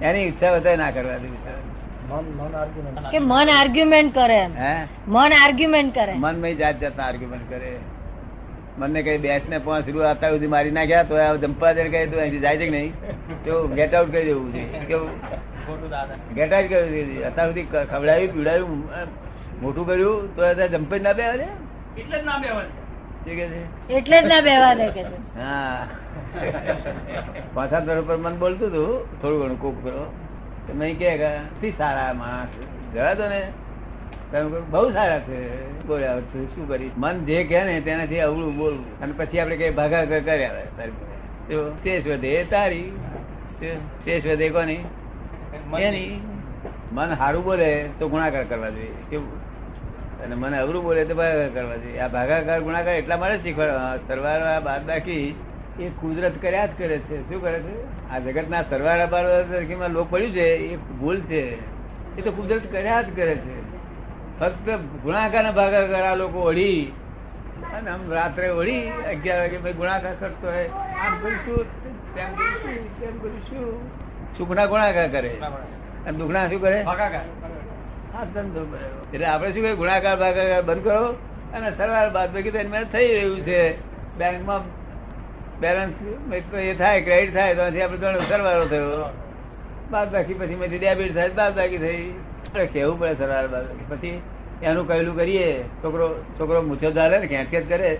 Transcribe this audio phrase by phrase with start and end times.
[0.00, 1.40] એની ઈચ્છા વધારે ના કરવા દેવી
[3.10, 4.72] કે મન આર્ગ્યુમેન્ટ કરે હે?
[5.08, 6.14] મન આર્ગ્યુમેન્ટ કરે.
[6.16, 7.70] મનમાં જાત જાતના આર્ગ્યુમેન્ટ કરે.
[8.78, 12.20] મને કઈ બેસ ને પાંચ રૂ આતા સુધી મારી નાખ્યા તો જંપા દે કહે દઉં
[12.20, 12.92] અહીંથી જાય છે કે નહીં?
[13.44, 14.62] તો ગેટ આઉટ કરી દેવું છે.
[14.86, 15.10] કેવું?
[16.34, 18.80] ગેટ આઉટ કરી દેવું અત્યાર સુધી ખવડાવ્યું પીવડાવ્યું
[19.62, 21.22] મોટું કર્યું તો જમ્પે જંપે જ ના બે
[21.96, 22.48] એટલે જ ના છે
[23.90, 25.86] એટલે જ ના બેવા દે કે હા.
[27.54, 30.12] પાંચ સાત વર્ષ પર મન બોલતું હતું થોડું ઘણું કોક કરો
[30.74, 32.48] મેં કે કે, સારા માણસ.
[32.94, 33.52] જવા દો ને.
[34.42, 35.72] બઉ બહુ સારા છે.
[35.86, 39.00] બોલ્યા શું કરી મન જે કે ને તેનાથી અવળું બોલવું.
[39.00, 40.54] અને પછી આપણે કઈ ભાગા કર્યા
[41.48, 42.92] તો શેષ વધે તારી.
[43.60, 43.74] તે-
[44.04, 44.76] શેષ વધે કોની?
[45.78, 46.20] એની.
[46.92, 48.92] મન સારું બોલે તો ગુણાકાર કરવા જોઈએ.
[49.10, 49.47] કેવું?
[50.24, 54.60] અને મને અવરું બોલે તો ભાગાકાર કરવા જોઈએ આ ભાગાકાર ગુણાકાર એટલા માટે શીખવાડવા સરવાળા
[54.60, 55.34] બાદ બાકી
[55.80, 57.16] એ કુદરત કર્યા જ કરે છે.
[57.28, 57.74] શું કરે છે?
[58.10, 61.42] આ જગતના સરવાળા બાદ લોક પડ્યું છે એ ભૂલ છે.
[62.18, 63.56] એ તો કુદરત કર્યા જ કરે છે.
[64.40, 64.68] ફક્ત
[65.02, 66.92] ગુણાકાર ના ભાગાકાર આ લોકો વળી
[67.74, 70.68] અને આમ રાત્રે વળી અગિયાર વાગે ભાઈ ગુણાકાર કરતો હોય.
[70.68, 71.64] આમ કરીશું
[72.14, 73.66] તેમ કરીશું તેમ કરીશું
[74.38, 75.30] સુખના ગુણાકાર કરે.
[76.06, 76.82] અને દુઃખના શું કરે?
[76.82, 77.57] બરાબર.
[78.14, 81.04] એટલે આપણે શું કહે ગુણાકાર ભાગાકાર બંધ કરો
[81.54, 83.60] અને સરવાળ બાદ બાકી તો એમાં થઈ રહ્યું છે.
[84.18, 84.62] બેંકમાં
[85.60, 85.94] બેલેન્સ
[86.54, 89.10] એ થાય ક્રેડિટ થાય, તો આપણે ઘણો સરવાળો થયો.
[89.90, 92.02] બાદ બાકી પછી મેથી ડેબિટ થાય, બાદ બાકી થઈ.
[92.72, 94.20] કેવું પડે સરવાળ બાદ પછી
[94.62, 96.06] એનું કહેલું કરીએ, છોકરો
[96.38, 97.90] છોકરો મૂછો ધારે ને ખેંચ ખેંચ કરે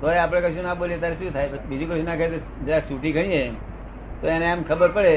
[0.00, 1.48] તો આપણે કશું ના બોલીએ ત્યારે શું થાય?
[1.68, 3.44] બીજું કશું ના કહે તો જરા છૂટી ગણીએ.
[4.20, 5.14] તો એને એમ ખબર પડે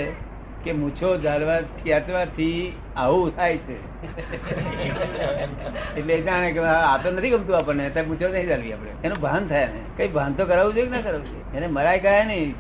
[0.64, 2.62] કે મૂછો ઝાડવા ખેંચવાથી
[3.04, 3.78] આવું થાય છે.
[5.98, 8.92] એટલે જાણે કે આ તો નથી ગમતું આપણને ત્યાં મૂછો નહીં ઝાલવી આપણે.
[9.06, 9.82] એનું ભાન થાય ને.
[9.98, 11.46] કઈ ભાન તો કરાવવું જોઈએ કે ના કરાવવું જોઈએ?
[11.58, 12.52] એને મરાય કરાય નહીં.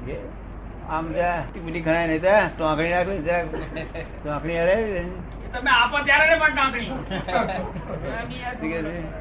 [0.95, 1.35] આમ જા
[1.65, 3.45] બીટી ખણાય નહીં ત્યાં ટોંકણી રાખવી જરાક
[4.21, 5.03] ટોંકણી હરાવી
[5.53, 6.89] તમે આપો ત્યારે ને પણ ટાંકણી.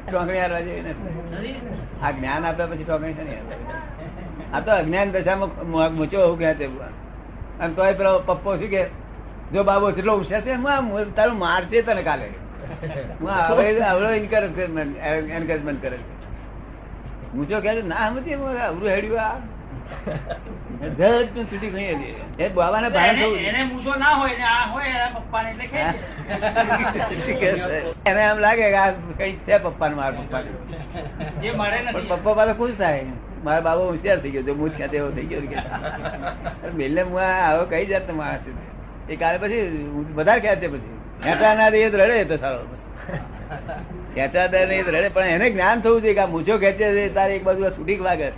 [0.08, 1.54] ટોંકણી હારવા જેવી નથી.
[2.02, 3.44] આ જ્ઞાન આપ્યા પછી ટોકણી છે નહીં
[4.54, 6.66] આ તો અજ્ઞાન દશામાં મૂચો હું ક્યાં તે
[7.60, 8.82] અને તોય પેલો પપ્પો શું કે
[9.52, 12.28] જો બાબો કેટલો હોશિયાર છે હું તારું મારશે તને કાલે.
[13.20, 14.96] હું આવડે આવડો એન્કરેજમેન્ટ
[15.38, 15.98] એન્કરેજમેન્ટ કરે
[17.34, 18.36] હું જો કે ના સમજી
[18.68, 19.36] અવરું હેડ્યું આ.
[23.20, 23.62] નું એને.
[23.98, 24.14] ના
[28.14, 30.50] ને એમ લાગે કે આ કઈ છે પપ્પાને મારા પપ્પાને.
[31.42, 33.04] એ પણ પપ્પા પાસે ખુશ થાય.
[33.44, 35.56] મારા બાબા હોશિયાર થઈ ગયો જો મૂછ ખાતે એવો થઈ ગયો કે.
[36.76, 39.12] મેલે હું આવો કઈ જાત માણસ છે.
[39.12, 39.60] એ કાલે પછી
[40.14, 40.98] વધારે ખેંચે પછી.
[41.24, 42.58] ખેંચા ના દે તો રડે તો સારો.
[44.14, 47.36] ખેંચા દે નહીં રડે પણ એને જ્ઞાન થવું જોઈએ કે આ મૂછો ખેંચે છે તારે
[47.36, 48.32] એક બાજુ છૂટી વાગે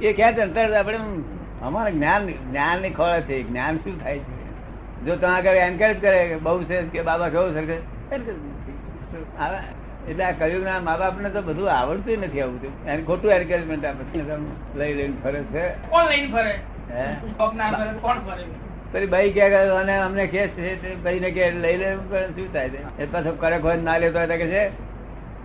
[0.00, 0.98] એ ખેંચે અંતર આપણે
[1.62, 4.40] અમારે જ્ઞાન જ્ઞાનની ખોળ છે જ્ઞાન શું થાય છે?
[5.04, 7.78] જો તમે આગળ એન્કરેજ કરે કે બહુ છે કે બાબા કેવું સરખે.
[10.10, 13.84] એટલે આ કયું ના મા બાપ ને તો બધું આવડતું નથી આવું એને ખોટું એન્કરેજમેન્ટ
[13.84, 14.78] આપે છે.
[14.78, 15.68] લઈ લઈને ફરે છે.
[15.90, 16.54] કોણ લઈને ફરે?
[18.92, 22.68] પછી ભાઈ કે અને અમને કેસ છે ભાઈ ને કે લઈ લે પણ શું થાય
[22.68, 23.02] છે?
[23.02, 24.70] એ પાછો કરે કોઈ ના લેતો હોય કે છે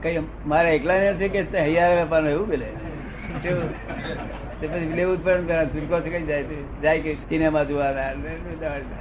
[0.03, 2.57] કઈ મારે એકલા ને છે કે હૈયાર વેપાર એવું કે?
[4.61, 6.43] તે પછી લેવું જ કરે ને છૂટકો છે કઈ જાય
[6.81, 7.93] જાય કે સિનેમા જોવા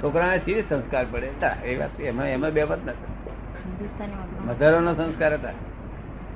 [0.01, 1.29] છોકરાને સીધી સંસ્કાર પડે?
[1.65, 3.34] એ વાત એમાં એમાં બે વાત નથી.
[4.47, 5.55] મધરો નો સંસ્કાર હતા.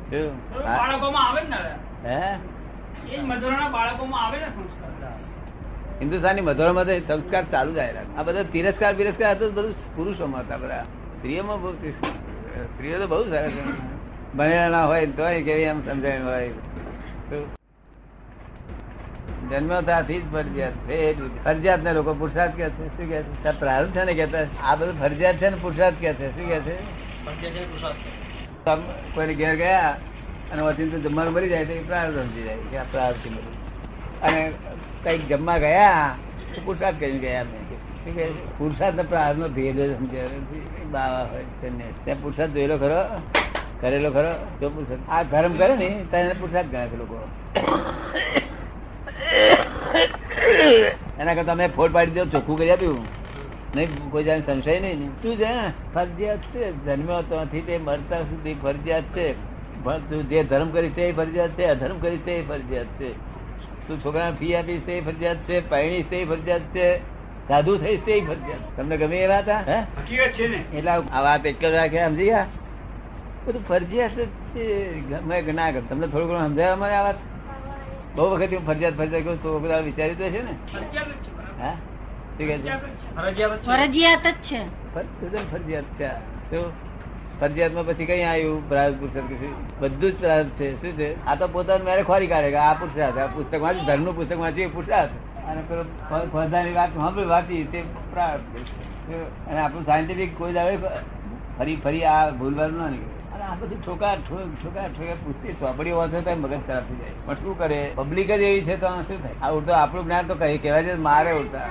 [0.09, 0.33] કેવું?
[0.63, 0.77] હા.
[0.77, 1.73] બાળકોમાં આવે જ ને હવે.
[2.05, 2.37] હે?
[3.07, 5.13] એ જ મધુરોના બાળકોમાં આવે ને સંસ્કાર
[5.99, 7.79] હિન્દુસ્તાની મધુરમાં સંસ્કાર ચાલુ જ
[8.17, 10.83] આ બધા તિરસ્કાર બિરસ્કાર હતું બધું પુરુષોમાં હતા બધા.
[11.17, 11.71] સ્ત્રીઓમાં બહુ
[12.65, 13.63] સ્ત્રીઓ તો બહુ સરસ છે.
[14.37, 16.49] ભણેલા ના હોય તો કેવી એમ સમજાય હોય.
[19.49, 20.73] જન્મ ત્યાંથી જ ફરજિયાત.
[21.43, 22.87] ફરજિયાત ને લોકો પુરુષાર્થ કે છે.
[22.87, 23.51] શું કે છે?
[23.59, 26.27] પ્રારંભ છે ને કેતા આ બધું ફરજિયાત છે ને પુરુષાર્થ કે છે.
[26.31, 26.75] શું કે છે?
[29.15, 29.91] કોઈને ઘેર ગયા
[30.51, 33.57] અને વચ્ચે જમવાનું મરી જાય તો એ પ્રાર્થ સમજી જાય કે આ પ્રાર્થથી મળ્યું.
[34.21, 34.51] અને
[35.03, 36.15] કંઈક જમવા ગયા
[36.55, 37.57] તો પુરસાદ કરીને ગયા અમે?
[38.57, 40.27] પુરુષાર્થ ને પ્રાર્થ નો ભેદ જ સમજ્યા.
[40.91, 41.45] બાવા હોય
[42.05, 43.01] ત્યાં પુરસાદ જોયેલો ખરો?
[43.81, 44.31] કરેલો ખરો?
[44.61, 47.17] જો પુરસાદ આ ગરમ કરે ને, ત્યાં પુરસાદ ગણે છે લોકો.
[51.19, 53.18] એના કરતા અમે ફોડ પાડી દો ચોખ્ખું કરી આપ્યું.
[53.75, 55.47] નહીં કોઈ જાણે સંશય નહીં તું છે
[55.93, 56.85] ફરજિયાત છે.
[56.85, 59.33] જન્મ્યો ત્યાંથી તે મરતા સુધી ફરજિયાત છે.
[60.09, 63.13] તું જે ધર્મ કરી તે ફરજિયાત છે અધર્મ કરી તે ફરજિયાત છે.
[63.87, 66.97] તું છોકરાને ફી આપીશ તે ફરજિયાત છે પહેણીશ તે ફરજિયાત છે
[67.47, 69.49] સાધુ થઈશ તે ફરજિયાત તમને ગમે એ વાત?
[69.49, 69.83] હે?
[70.29, 70.77] છે ને.
[70.77, 72.45] એટલે આ વાત એક જ રાખે સમજી ગયા?
[73.47, 75.01] બધું ફરજિયાત છે.
[75.01, 75.81] ગમે ના ગમે.
[75.89, 77.15] તમને થોડું ઘણું સમજાય મને આ વાત?
[78.15, 80.53] બહુ વખત હું ફરજિયાત ફરજિયાત કહું તો વિચારી તો છે ને.
[81.61, 81.75] હા?
[82.39, 84.61] ફરજિયાત જ છે.
[85.51, 86.61] ફરજિયાત છે.
[87.39, 89.23] ફરજિયાતમાં પછી કઈ આવ્યું પ્રાર્થ પુસ્તક
[89.79, 90.67] બધું જ પ્રાર્થ છે.
[90.81, 91.09] શું છે?
[91.25, 94.69] આ તો પોતાનું મેરે ખોરી કાઢે કે આ પુસ્તક આ પુસ્તક વાંચ્યું ધર્મનું પુસ્તક વાંચ્યું
[94.69, 94.91] એ પુસ્તક
[95.49, 95.83] અને પેલો
[96.75, 97.79] વાત સાંભળી વાંચી તે
[98.11, 98.45] પ્રાર્થ
[99.47, 100.77] અને આપણું સાયન્ટિફિક કોઈ દાડે
[101.57, 103.15] ફરી ફરી આ ભૂલવાનું ના નીકળે.
[103.35, 107.15] અને આ બધું ઠોકા ઠોક ઠોકા ઠોકા પૂછતી ચોપડી વાંચો તો મગજ ખરાબ થઈ જાય.
[107.25, 107.81] પણ શું કરે?
[107.95, 109.35] પબ્લિક જ એવી છે તો શું થાય?
[109.41, 111.67] આ ઉડતો આપણું જ્ઞાન તો કહી કહેવાય છે મારે ઉડતા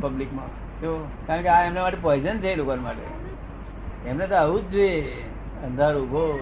[0.00, 3.02] પબ્લિકમાં જો કારણ કે આ એમના માટે પોઈઝન છે એ લોકો માટે.
[4.08, 5.24] એમને તો આવું જ જોઈએ.
[5.64, 6.40] અંધાર ઊભો